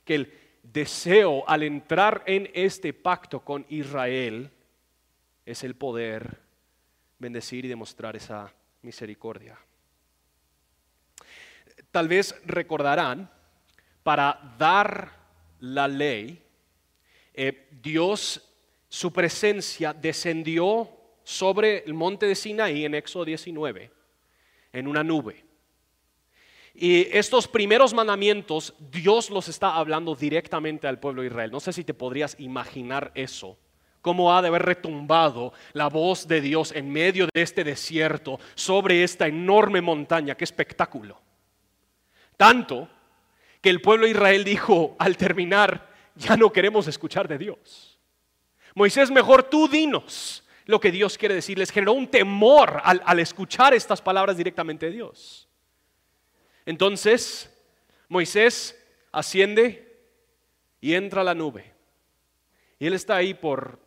[0.05, 4.49] Que el deseo al entrar en este pacto con Israel
[5.45, 6.39] es el poder
[7.19, 9.57] bendecir y demostrar esa misericordia
[11.97, 13.27] tal vez recordarán,
[14.03, 15.13] para dar
[15.61, 16.39] la ley,
[17.33, 18.39] eh, Dios,
[18.87, 20.91] su presencia descendió
[21.23, 23.89] sobre el monte de Sinaí en Éxodo 19,
[24.73, 25.43] en una nube.
[26.75, 31.49] Y estos primeros mandamientos, Dios los está hablando directamente al pueblo de Israel.
[31.49, 33.57] No sé si te podrías imaginar eso.
[34.03, 39.03] Cómo ha de haber retumbado la voz de Dios en medio de este desierto sobre
[39.03, 40.35] esta enorme montaña.
[40.35, 41.25] Qué espectáculo.
[42.37, 42.87] Tanto
[43.61, 47.99] que el pueblo de Israel dijo al terminar, ya no queremos escuchar de Dios.
[48.75, 51.57] Moisés, mejor tú dinos lo que Dios quiere decir.
[51.57, 55.47] Les generó un temor al, escuchar estas palabras directamente de Dios.
[56.65, 57.51] Entonces,
[58.07, 58.79] Moisés
[59.11, 59.99] asciende
[60.79, 61.73] y entra a la nube.
[62.77, 63.79] Y él está ahí por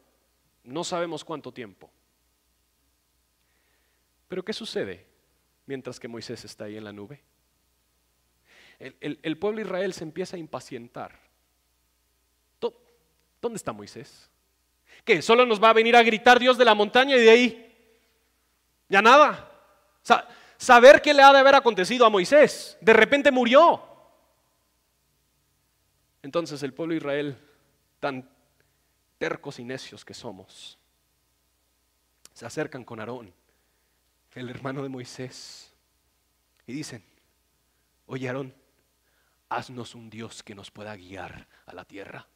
[0.64, 1.90] no sabemos cuánto tiempo.
[4.26, 5.06] Pero ¿qué sucede
[5.66, 7.22] mientras que Moisés está ahí en la nube?
[8.80, 11.18] El, pueblo de Israel se empieza a impacientar.
[13.40, 14.28] ¿Dónde está Moisés?
[15.04, 15.22] ¿Qué?
[15.22, 17.76] ¿Solo nos va a venir a gritar Dios de la montaña y de ahí?
[18.88, 19.50] Ya nada.
[20.58, 22.76] saber qué le ha de haber acontecido a Moisés.
[22.80, 23.82] De repente murió.
[26.22, 27.38] Entonces el pueblo de Israel,
[27.98, 28.28] tan
[29.16, 30.78] tercos y necios que somos,
[32.34, 33.32] se acercan con Aarón,
[34.34, 35.72] el hermano de Moisés,
[36.66, 37.02] y dicen,
[38.06, 38.54] oye Aarón,
[39.50, 42.26] haznos un Dios que nos pueda guiar a la tierra.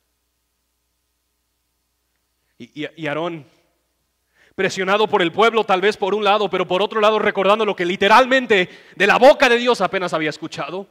[2.59, 3.47] Y, Aarón,
[4.55, 7.75] presionado por el pueblo tal vez por un lado, pero por otro lado recordando lo
[7.75, 10.89] que literalmente de la boca de Dios apenas había escuchado,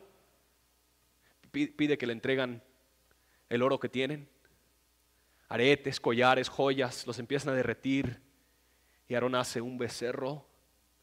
[1.51, 2.63] pide que le entregan
[3.49, 4.27] el oro que tienen,
[5.49, 8.21] aretes, collares, joyas, los empiezan a derretir
[9.07, 10.45] y Aarón hace un becerro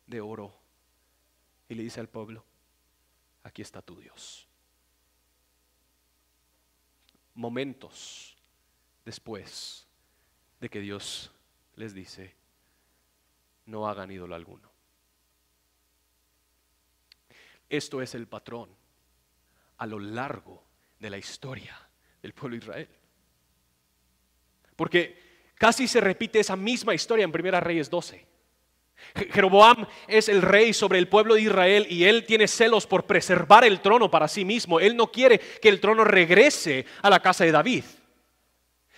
[0.07, 0.55] de oro
[1.69, 2.45] y le dice al pueblo,
[3.45, 4.50] aquí está tu Dios.
[7.41, 8.37] Momentos
[9.03, 9.87] después
[10.61, 11.33] de que Dios
[11.75, 12.35] les dice,
[13.65, 14.71] no hagan ídolo alguno.
[17.67, 18.69] Esto es el patrón
[19.79, 20.63] a lo largo
[20.99, 21.79] de la historia
[22.21, 22.89] del pueblo de Israel.
[24.77, 28.30] Porque casi se repite esa misma historia en Primera Reyes 12.
[29.15, 33.65] Jeroboam es el rey sobre el pueblo de Israel y él tiene celos por preservar
[33.65, 34.81] el trono para sí mismo.
[34.81, 37.85] Él no quiere que el trono regrese a la casa de David.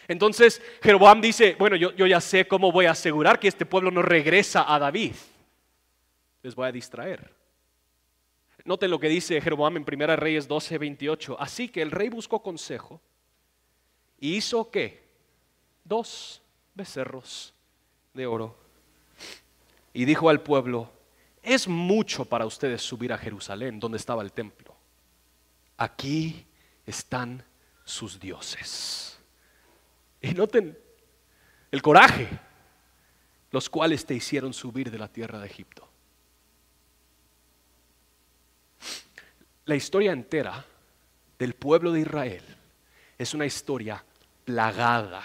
[0.09, 4.03] Entonces Jeroboam dice, bueno, yo, ya sé cómo voy a asegurar que este pueblo no
[4.03, 5.15] regresa a David.
[6.43, 7.31] Les voy a distraer.
[8.65, 11.37] Noten lo que dice Jeroboam en 1 Reyes 12, 28.
[11.41, 13.01] Así que el rey buscó consejo
[14.21, 15.03] y hizo qué?
[15.85, 16.43] Dos
[16.75, 17.55] becerros
[18.15, 18.62] de oro.
[19.92, 20.90] Y dijo al pueblo,
[21.42, 24.76] es mucho para ustedes subir a Jerusalén, donde estaba el templo.
[25.76, 26.46] Aquí
[26.87, 27.44] están
[27.85, 29.18] sus dioses.
[30.20, 30.78] Y noten
[31.70, 32.28] el coraje,
[33.50, 35.88] los cuales te hicieron subir de la tierra de Egipto.
[39.64, 40.64] La historia entera
[41.38, 42.44] del pueblo de Israel
[43.18, 44.05] es una historia
[44.44, 45.22] plagada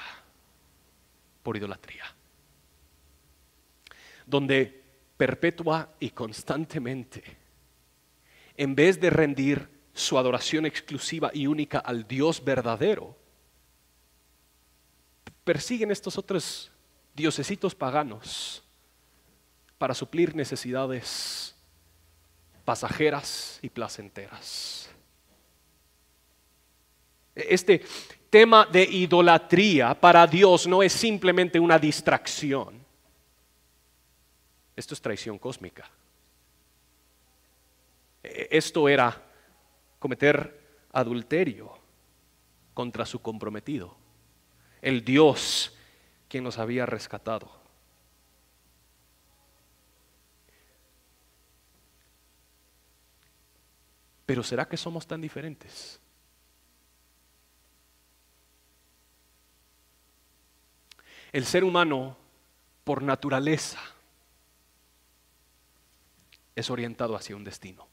[1.43, 2.05] por idolatría,
[4.27, 4.83] donde
[5.15, 7.23] perpetua y constantemente,
[8.55, 13.17] en vez de rendir su adoración exclusiva y única al Dios verdadero,
[15.43, 16.71] persiguen estos otros
[17.15, 18.63] diosesitos paganos
[19.77, 21.55] para suplir necesidades
[22.65, 24.89] pasajeras y placenteras.
[27.33, 27.81] Este
[28.29, 32.86] tema de idolatría para Dios no es simplemente una distracción.
[34.77, 35.89] Esto es traición cósmica.
[38.21, 39.23] Esto era
[39.97, 41.77] cometer adulterio
[42.75, 43.97] contra su comprometido,
[44.81, 45.75] el Dios
[46.29, 47.49] quien nos había rescatado.
[54.27, 55.99] Pero ¿será que somos tan diferentes?
[61.31, 62.15] El ser humano,
[62.83, 63.79] por naturaleza,
[66.57, 67.87] es orientado hacia un destino.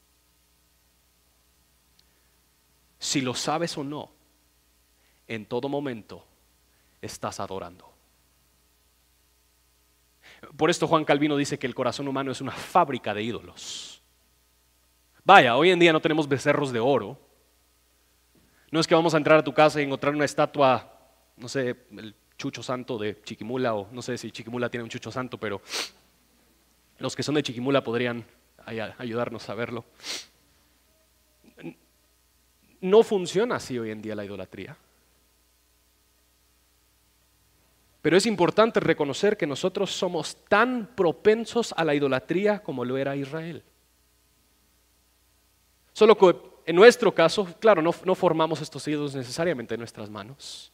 [2.97, 4.09] Si lo sabes o no,
[5.27, 6.25] en todo momento
[6.99, 7.93] estás adorando.
[10.57, 14.01] Por esto Juan Calvino dice que el corazón humano es una fábrica de ídolos.
[15.23, 17.19] Vaya, hoy en día no tenemos becerros de oro.
[18.71, 20.91] No es que vamos a entrar a tu casa y encontrar una estatua,
[21.37, 25.11] no sé, el chucho santo de Chiquimula, o no sé si Chiquimula tiene un chucho
[25.11, 25.61] santo, pero
[26.97, 28.25] los que son de Chiquimula podrían
[28.65, 29.85] ayudarnos a verlo.
[32.81, 34.77] No funciona así hoy en día la idolatría.
[38.01, 43.15] Pero es importante reconocer que nosotros somos tan propensos a la idolatría como lo era
[43.15, 43.63] Israel.
[45.91, 46.35] Solo que
[46.67, 50.71] en nuestro caso, claro, no, formamos estos ídolos necesariamente en nuestras manos.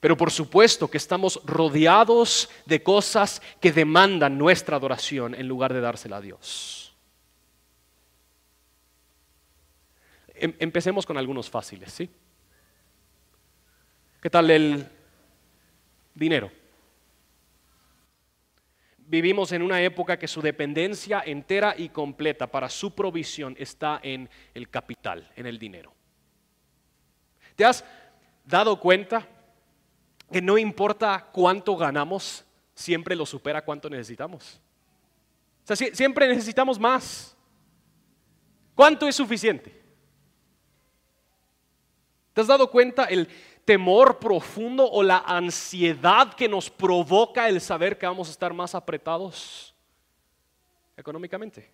[0.00, 5.80] Pero por supuesto que estamos rodeados de cosas que demandan nuestra adoración en lugar de
[5.80, 6.94] dársela a Dios.
[10.34, 12.08] Em, empecemos con algunos fáciles, ¿sí?
[14.20, 14.88] ¿Qué tal el
[16.14, 16.50] dinero?
[19.08, 24.28] vivimos en una época que su dependencia entera y completa para su provisión está en
[24.54, 25.94] el capital, en el dinero.
[27.56, 27.84] ¿Te has
[28.44, 29.26] dado cuenta
[30.30, 34.60] que no importa cuánto ganamos, siempre lo supera cuánto necesitamos?
[35.64, 37.36] O sea, siempre necesitamos más.
[38.74, 39.74] ¿Cuánto es suficiente?
[42.32, 43.28] ¿Te has dado cuenta el
[43.68, 48.74] temor profundo o la ansiedad que nos provoca el saber que vamos a estar más
[48.74, 49.74] apretados
[50.96, 51.70] económicamente.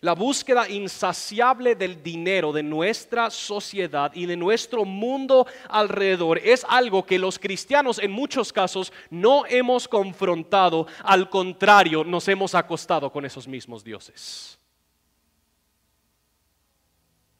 [0.00, 7.04] La búsqueda insaciable del dinero de nuestra sociedad y de nuestro mundo alrededor es algo
[7.04, 13.24] que los cristianos en muchos casos no hemos confrontado, al contrario, nos hemos acostado con
[13.24, 14.58] esos mismos dioses.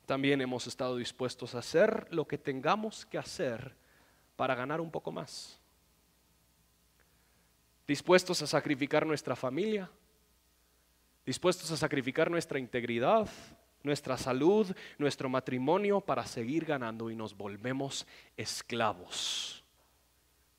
[0.08, 3.76] también hemos estado dispuestos a hacer lo que tengamos que hacer
[4.36, 5.60] para ganar un poco más.
[7.86, 9.90] Dispuestos a sacrificar nuestra familia,
[11.28, 13.28] dispuestos a sacrificar nuestra integridad,
[13.82, 19.62] nuestra salud, nuestro matrimonio para seguir ganando y nos volvemos esclavos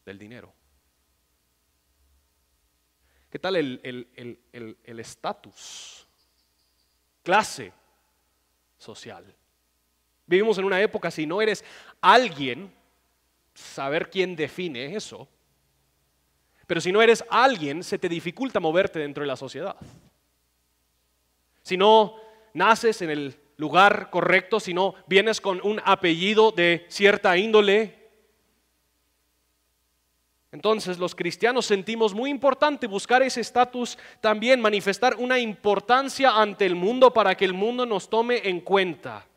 [0.05, 0.53] del dinero.
[3.31, 6.07] ¿Qué tal el estatus?
[7.23, 7.71] clase
[8.77, 9.25] social.
[10.25, 11.63] Vivimos en una época, si no eres
[12.01, 12.71] alguien,
[13.53, 15.27] saber quién define eso,
[16.67, 19.75] pero si no eres alguien, se te dificulta moverte dentro de la sociedad.
[21.69, 22.15] Si no
[22.55, 28.09] naces en el lugar correcto, si no vienes con un apellido de cierta índole,
[30.51, 36.73] entonces los cristianos sentimos muy importante buscar ese estatus también, manifestar una importancia ante el
[36.73, 39.27] mundo para que el mundo nos tome en cuenta.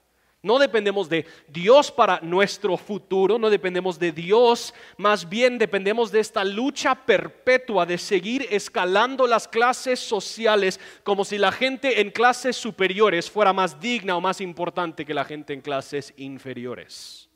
[0.45, 6.19] No dependemos de Dios para nuestro futuro, no dependemos de Dios, más bien dependemos de
[6.19, 12.57] esta lucha perpetua de seguir escalando las clases sociales como si la gente en clases
[12.57, 17.31] superiores fuera más digna o más importante que la gente en clases inferiores.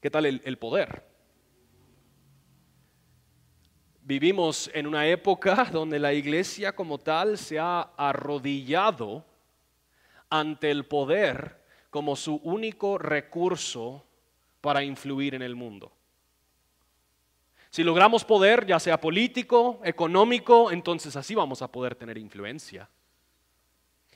[0.00, 1.04] ¿Qué tal el, poder?
[4.00, 9.26] Vivimos en una época donde la iglesia como tal se ha arrodillado
[10.30, 14.04] ante el poder como su único recurso
[14.60, 15.92] para influir en el mundo.
[17.70, 22.88] Si logramos poder, ya sea político, económico, entonces así vamos a poder tener influencia.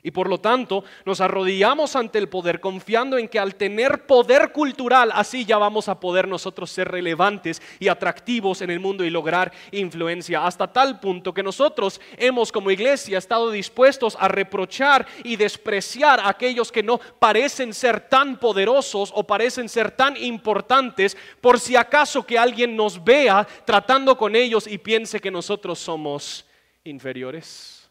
[0.05, 4.51] Y por lo tanto nos arrodillamos ante el poder confiando en que al tener poder
[4.51, 9.11] cultural así ya vamos a poder nosotros ser relevantes y atractivos en el mundo y
[9.11, 10.45] lograr influencia.
[10.45, 16.31] Hasta tal punto que nosotros hemos como iglesia estado dispuestos a reprochar y despreciar a
[16.31, 22.27] aquellos que no parecen ser tan poderosos o parecen ser tan importantes por si acaso
[22.27, 26.45] que alguien nos vea tratando con ellos y piense que nosotros somos
[26.83, 27.82] inferiores.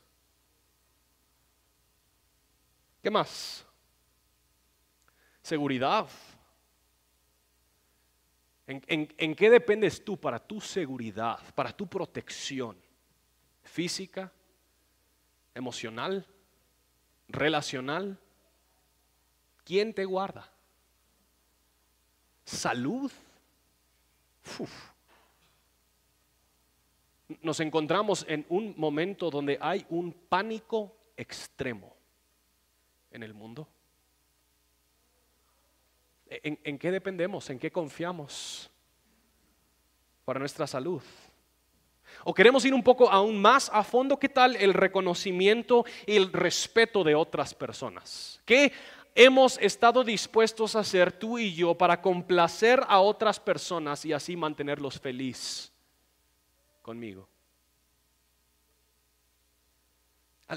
[3.01, 3.65] ¿Qué más?
[5.41, 6.07] Seguridad.
[8.67, 12.77] ¿En, qué dependes tú para tu seguridad, para tu protección
[13.63, 14.31] física,
[15.53, 16.25] emocional,
[17.27, 18.17] relacional?
[19.65, 20.49] ¿Quién te guarda?
[22.45, 23.11] ¿Salud?
[27.41, 32.00] Nos encontramos en un momento donde hay un pánico extremo
[33.11, 33.67] en el mundo?
[36.27, 37.49] ¿En, qué dependemos?
[37.49, 38.69] ¿En qué confiamos
[40.23, 41.01] para nuestra salud?
[42.23, 44.17] ¿O queremos ir un poco aún más a fondo?
[44.17, 48.39] ¿Qué tal el reconocimiento y el respeto de otras personas?
[48.45, 48.71] ¿Qué
[49.13, 54.37] hemos estado dispuestos a hacer tú y yo para complacer a otras personas y así
[54.37, 55.73] mantenerlos felices
[56.81, 57.27] conmigo?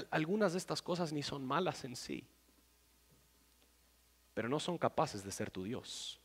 [0.09, 2.25] Algunas de estas cosas ni son malas en sí
[4.35, 6.19] pero no son capaces de ser tu Dios.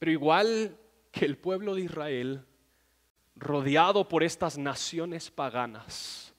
[0.00, 0.76] Pero igual
[1.12, 2.44] que el pueblo de Israel,
[3.36, 6.34] rodeado por estas naciones paganas,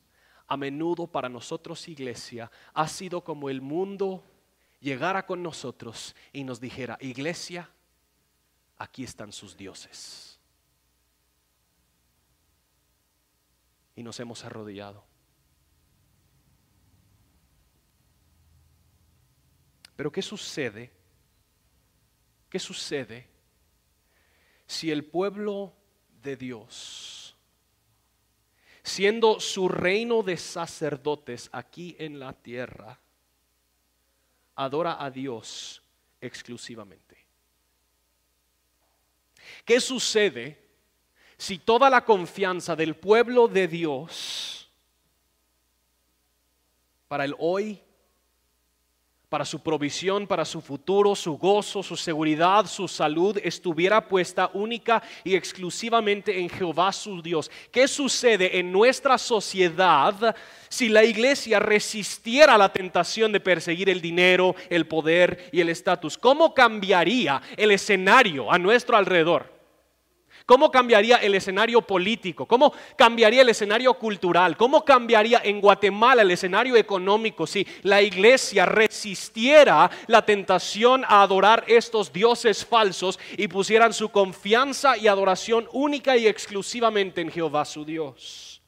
[0.47, 4.25] a menudo para nosotros iglesia ha sido como el mundo
[4.81, 7.69] llegara con nosotros y nos dijera, iglesia,
[8.77, 10.39] aquí están sus dioses.
[13.95, 15.12] Y nos hemos arrodillado.
[20.03, 20.91] Pero ¿qué sucede?
[22.49, 23.25] ¿Qué sucede
[24.67, 25.73] si el pueblo
[26.21, 27.37] de Dios,
[28.83, 32.99] siendo su reino de sacerdotes aquí en la tierra,
[34.55, 35.81] adora a Dios
[36.19, 37.15] exclusivamente?
[39.63, 40.67] ¿Qué sucede
[41.37, 44.69] si toda la confianza del pueblo de Dios
[47.07, 47.81] para el hoy
[49.34, 55.01] para su provisión, para su futuro, su gozo, su seguridad, su salud, estuviera puesta única
[55.23, 57.49] y exclusivamente en Jehová su Dios.
[57.71, 60.36] ¿Qué sucede en nuestra sociedad
[60.69, 66.15] si la iglesia resistiera la tentación de perseguir el dinero, el poder y el estatus?
[66.15, 69.62] ¿Cómo cambiaría el escenario a nuestro alrededor?
[70.45, 72.45] ¿Cómo cambiaría el escenario político?
[72.45, 74.57] ¿Cómo cambiaría el escenario cultural?
[74.57, 81.63] ¿Cómo cambiaría en Guatemala el escenario económico si la iglesia resistiera la tentación a adorar
[81.67, 87.85] estos dioses falsos y pusieran su confianza y adoración única y exclusivamente en Jehová su
[87.85, 88.61] Dios?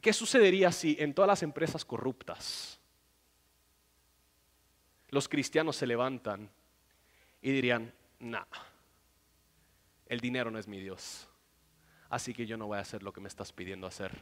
[0.00, 2.78] ¿Qué sucedería si en todas las empresas corruptas
[5.08, 6.50] los cristianos se levantan
[7.40, 8.44] y dirían, nah,
[10.06, 11.28] el dinero no es mi Dios,
[12.08, 14.20] así que yo no voy a hacer lo que me estás pidiendo hacer?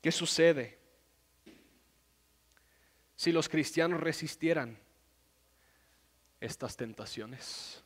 [0.00, 0.78] ¿Qué sucede
[3.14, 4.76] si los cristianos resistieran
[6.40, 7.84] estas tentaciones?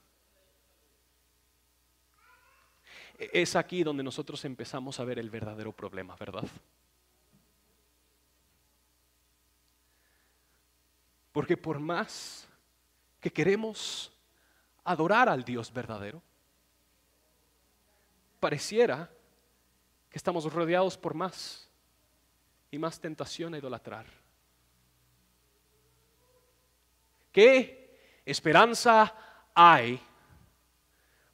[3.18, 6.46] Es aquí donde nosotros empezamos a ver el verdadero problema, ¿verdad?
[11.32, 12.48] Porque por más
[13.20, 14.12] que queremos
[14.84, 16.22] adorar al Dios verdadero,
[18.38, 19.10] pareciera
[20.10, 21.68] que estamos rodeados por más
[22.70, 24.06] y más tentación a idolatrar.
[27.32, 29.14] ¿Qué esperanza
[29.54, 30.00] hay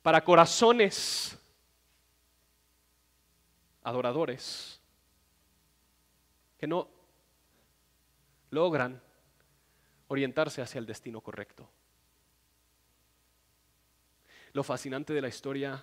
[0.02, 1.38] para corazones
[3.84, 4.80] adoradores
[6.58, 6.88] que no
[8.50, 9.00] logran
[10.12, 11.68] orientarse hacia el destino correcto?
[14.52, 15.82] Lo fascinante de la historia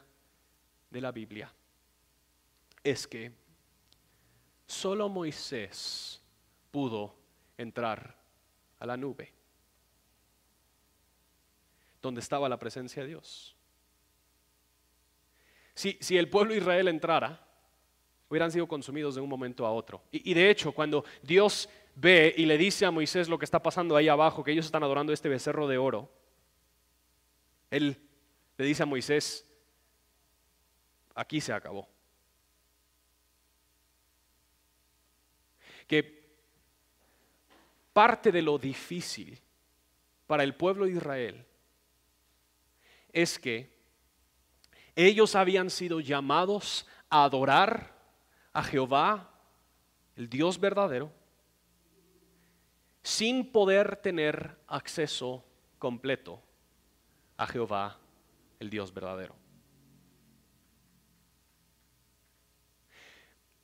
[0.92, 1.52] de la Biblia
[2.84, 3.32] es que
[4.68, 6.22] Solo Moisés
[6.70, 7.16] pudo
[7.58, 8.16] entrar
[8.78, 9.34] a la nube,
[12.04, 13.56] donde estaba la presencia de Dios.
[15.74, 17.44] Si, el pueblo de Israel entrara,
[18.30, 20.04] hubieran sido consumidos de un momento a otro.
[20.12, 21.68] Y, y, de hecho, cuando Dios
[22.00, 24.84] ve y le dice a Moisés lo que está pasando ahí abajo, que ellos están
[24.84, 26.12] adorando este becerro de oro,
[27.70, 27.98] Él
[28.58, 29.46] le dice a Moisés,
[31.16, 31.88] aquí se acabó.
[35.90, 36.30] que
[37.92, 39.42] parte de lo difícil
[40.28, 41.46] para el pueblo de Israel
[43.12, 43.76] es que
[44.96, 47.98] ellos habían sido llamados a adorar
[48.54, 49.34] a Jehová,
[50.16, 51.12] el Dios verdadero,
[53.10, 55.44] sin poder tener acceso
[55.80, 56.40] completo
[57.38, 57.98] a Jehová,
[58.60, 59.36] el Dios verdadero.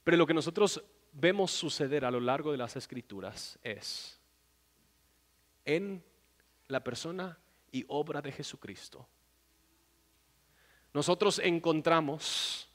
[0.04, 4.20] Pero lo que nosotros vemos suceder a lo largo de las escrituras es
[5.64, 6.04] en
[6.68, 7.38] la persona
[7.72, 9.08] y obra de Jesucristo.
[10.92, 12.68] Nosotros encontramos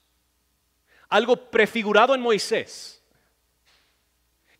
[1.08, 2.99] algo prefigurado en Moisés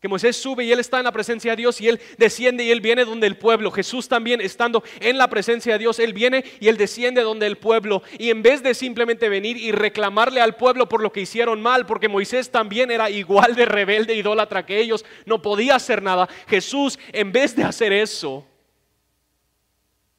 [0.01, 2.71] que Moisés sube y él está en la presencia de Dios y él desciende y
[2.71, 3.69] él viene donde el pueblo.
[3.69, 7.59] Jesús también estando en la presencia de Dios, él viene y él desciende donde el
[7.59, 8.01] pueblo.
[8.17, 11.85] Y en vez de simplemente venir y reclamarle al pueblo por lo que hicieron mal,
[11.85, 16.27] porque Moisés también era igual de rebelde, idólatra que ellos, no podía hacer nada.
[16.47, 18.43] Jesús, en vez de hacer eso,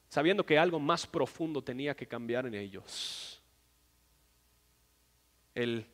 [0.08, 3.42] sabiendo que algo más profundo tenía que cambiar en ellos,
[5.56, 5.84] él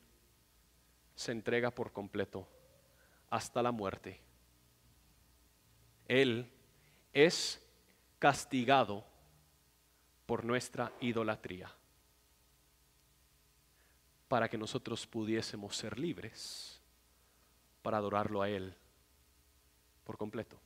[1.15, 2.47] se entrega por completo
[3.31, 4.21] hasta la muerte.
[6.07, 6.51] Él
[7.13, 7.63] es
[8.19, 9.05] castigado
[10.27, 11.71] por nuestra idolatría
[14.29, 16.81] para que nosotros pudiésemos ser libres
[17.83, 18.75] para adorarlo a Él
[20.05, 20.61] por completo.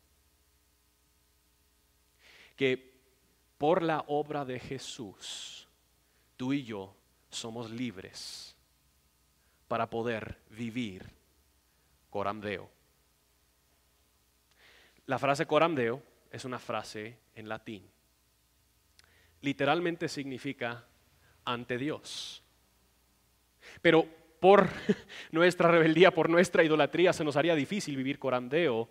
[2.56, 3.00] Que
[3.58, 5.68] por la obra de Jesús,
[6.36, 6.96] tú y yo
[7.30, 8.56] somos libres
[9.68, 11.21] para poder vivir
[12.12, 12.70] coramdeo.
[15.06, 17.90] La frase coramdeo es una frase en latín.
[19.40, 20.84] Literalmente significa
[21.44, 22.44] ante Dios.
[23.80, 24.06] Pero
[24.38, 24.68] por
[25.32, 28.90] nuestra rebeldía, por nuestra idolatría, se nos haría difícil vivir coramdeo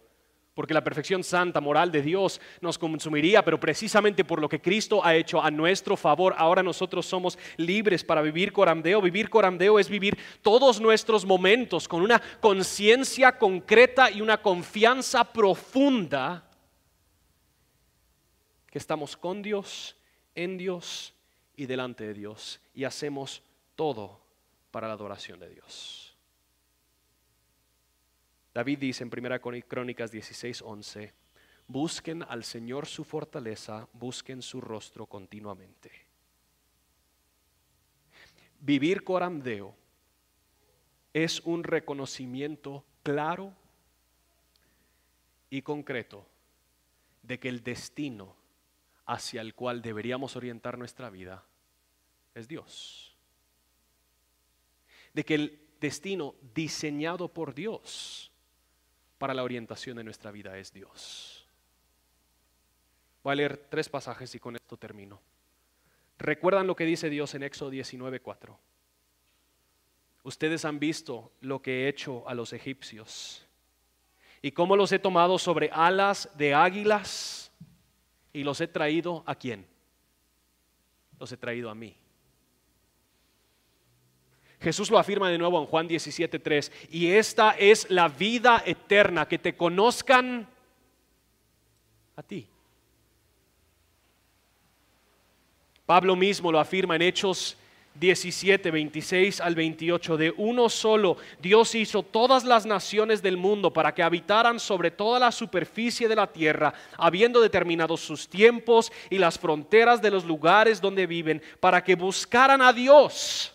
[0.54, 5.04] porque la perfección santa, moral de Dios nos consumiría, pero precisamente por lo que Cristo
[5.04, 9.02] ha hecho a nuestro favor, ahora nosotros somos libres para vivir coramdeo.
[9.02, 16.48] Vivir coramdeo es vivir todos nuestros momentos con una conciencia concreta y una confianza profunda
[18.70, 19.96] que estamos con Dios,
[20.36, 21.14] en Dios
[21.56, 23.44] y delante de Dios y hacemos
[23.76, 24.22] todo
[24.72, 26.11] para la adoración de Dios.
[28.54, 31.14] David dice en 1 Crónicas 16, 11,
[31.68, 35.92] busquen al Señor su fortaleza, busquen su rostro continuamente.
[38.60, 39.74] Vivir coramdeo
[41.14, 43.54] es un reconocimiento claro
[45.50, 46.26] y concreto
[47.24, 48.36] de que el destino
[49.06, 51.44] hacia el cual deberíamos orientar nuestra vida
[52.36, 53.16] es Dios.
[55.14, 58.31] De que el destino diseñado por Dios
[59.22, 61.46] para la orientación de nuestra vida es Dios.
[63.24, 65.22] Voy a leer tres pasajes y con esto termino.
[66.18, 68.58] ¿Recuerdan lo que dice Dios en Éxodo 19:4?
[70.24, 73.46] ustedes han visto lo que he hecho a los egipcios
[74.42, 77.52] y cómo los he tomado sobre alas de águilas
[78.34, 79.68] y los he traído a quién?
[81.20, 81.96] Los he traído a mí.
[84.62, 89.40] Jesús lo afirma de nuevo en Juan 17:3, y esta es la vida eterna, que
[89.40, 90.48] te conozcan
[92.16, 92.48] a ti.
[95.86, 97.58] Pablo mismo lo afirma en Hechos
[97.96, 103.94] 17, 26 al 28, de uno solo Dios hizo todas las naciones del mundo para
[103.94, 109.38] que habitaran sobre toda la superficie de la tierra, habiendo determinado sus tiempos y las
[109.38, 113.54] fronteras de los lugares donde viven, para que buscaran a Dios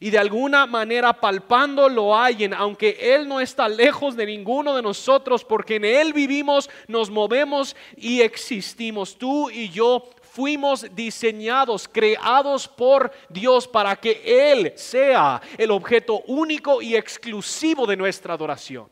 [0.00, 4.82] y de alguna manera palpando lo hallen, aunque Él no está lejos de ninguno de
[4.82, 9.16] nosotros, porque en Él vivimos, nos movemos y existimos.
[9.16, 16.82] Tú y yo fuimos diseñados, creados por Dios para que Él sea el objeto único
[16.82, 18.90] y exclusivo de nuestra adoración.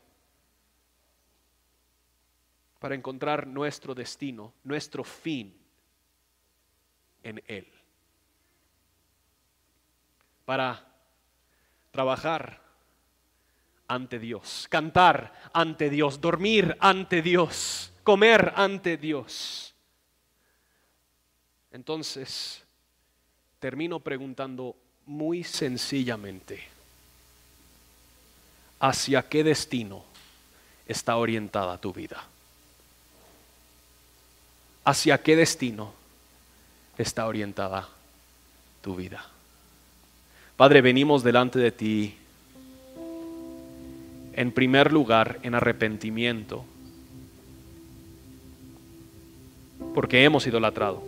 [2.79, 5.53] Para encontrar nuestro destino, nuestro fin
[7.23, 7.67] en Él.
[10.45, 10.92] Para
[11.93, 12.59] trabajar
[13.87, 19.75] ante Dios, cantar ante Dios, dormir ante Dios, comer ante Dios.
[21.71, 22.63] Entonces,
[23.59, 24.75] termino preguntando
[25.05, 26.63] muy sencillamente,
[28.79, 30.03] ¿hacia qué destino
[30.87, 32.23] está orientada tu vida?
[34.83, 35.93] ¿Hacia qué destino
[36.97, 37.87] está orientada
[38.81, 39.32] tu vida?
[40.55, 42.13] Padre, venimos delante de ti
[44.33, 46.63] en primer lugar en arrepentimiento,
[49.95, 51.01] porque hemos idolatrado.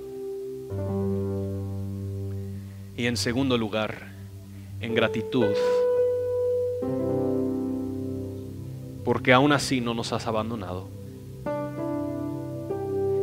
[2.98, 4.08] Y en segundo lugar,
[4.80, 5.56] en gratitud,
[9.04, 10.88] porque aún así no nos has abandonado.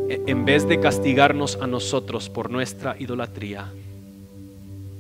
[0.09, 3.73] E, en vez de castigarnos a nosotros por nuestra idolatría,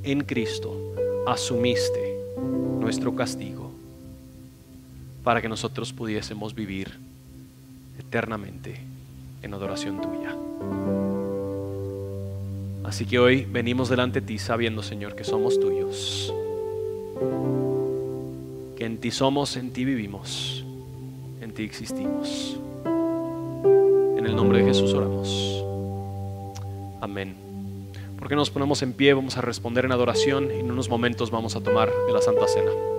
[0.04, 0.92] en Cristo
[1.26, 2.16] asumiste
[2.80, 3.70] nuestro castigo
[5.22, 6.92] para que nosotros pudiésemos vivir
[7.98, 8.80] eternamente
[9.42, 10.36] en adoración tuya.
[12.84, 16.34] Así que hoy venimos delante de ti sabiendo, Señor, que somos tuyos.
[18.76, 20.64] Que en ti somos, en ti vivimos,
[21.40, 22.56] en ti existimos.
[22.84, 25.64] En el nombre de Jesús oramos.
[27.00, 27.41] Amén.
[28.22, 29.14] ¿Por qué nos ponemos en pie?
[29.14, 32.46] Vamos a responder en adoración y en unos momentos vamos a tomar de la Santa
[32.46, 32.92] Cena.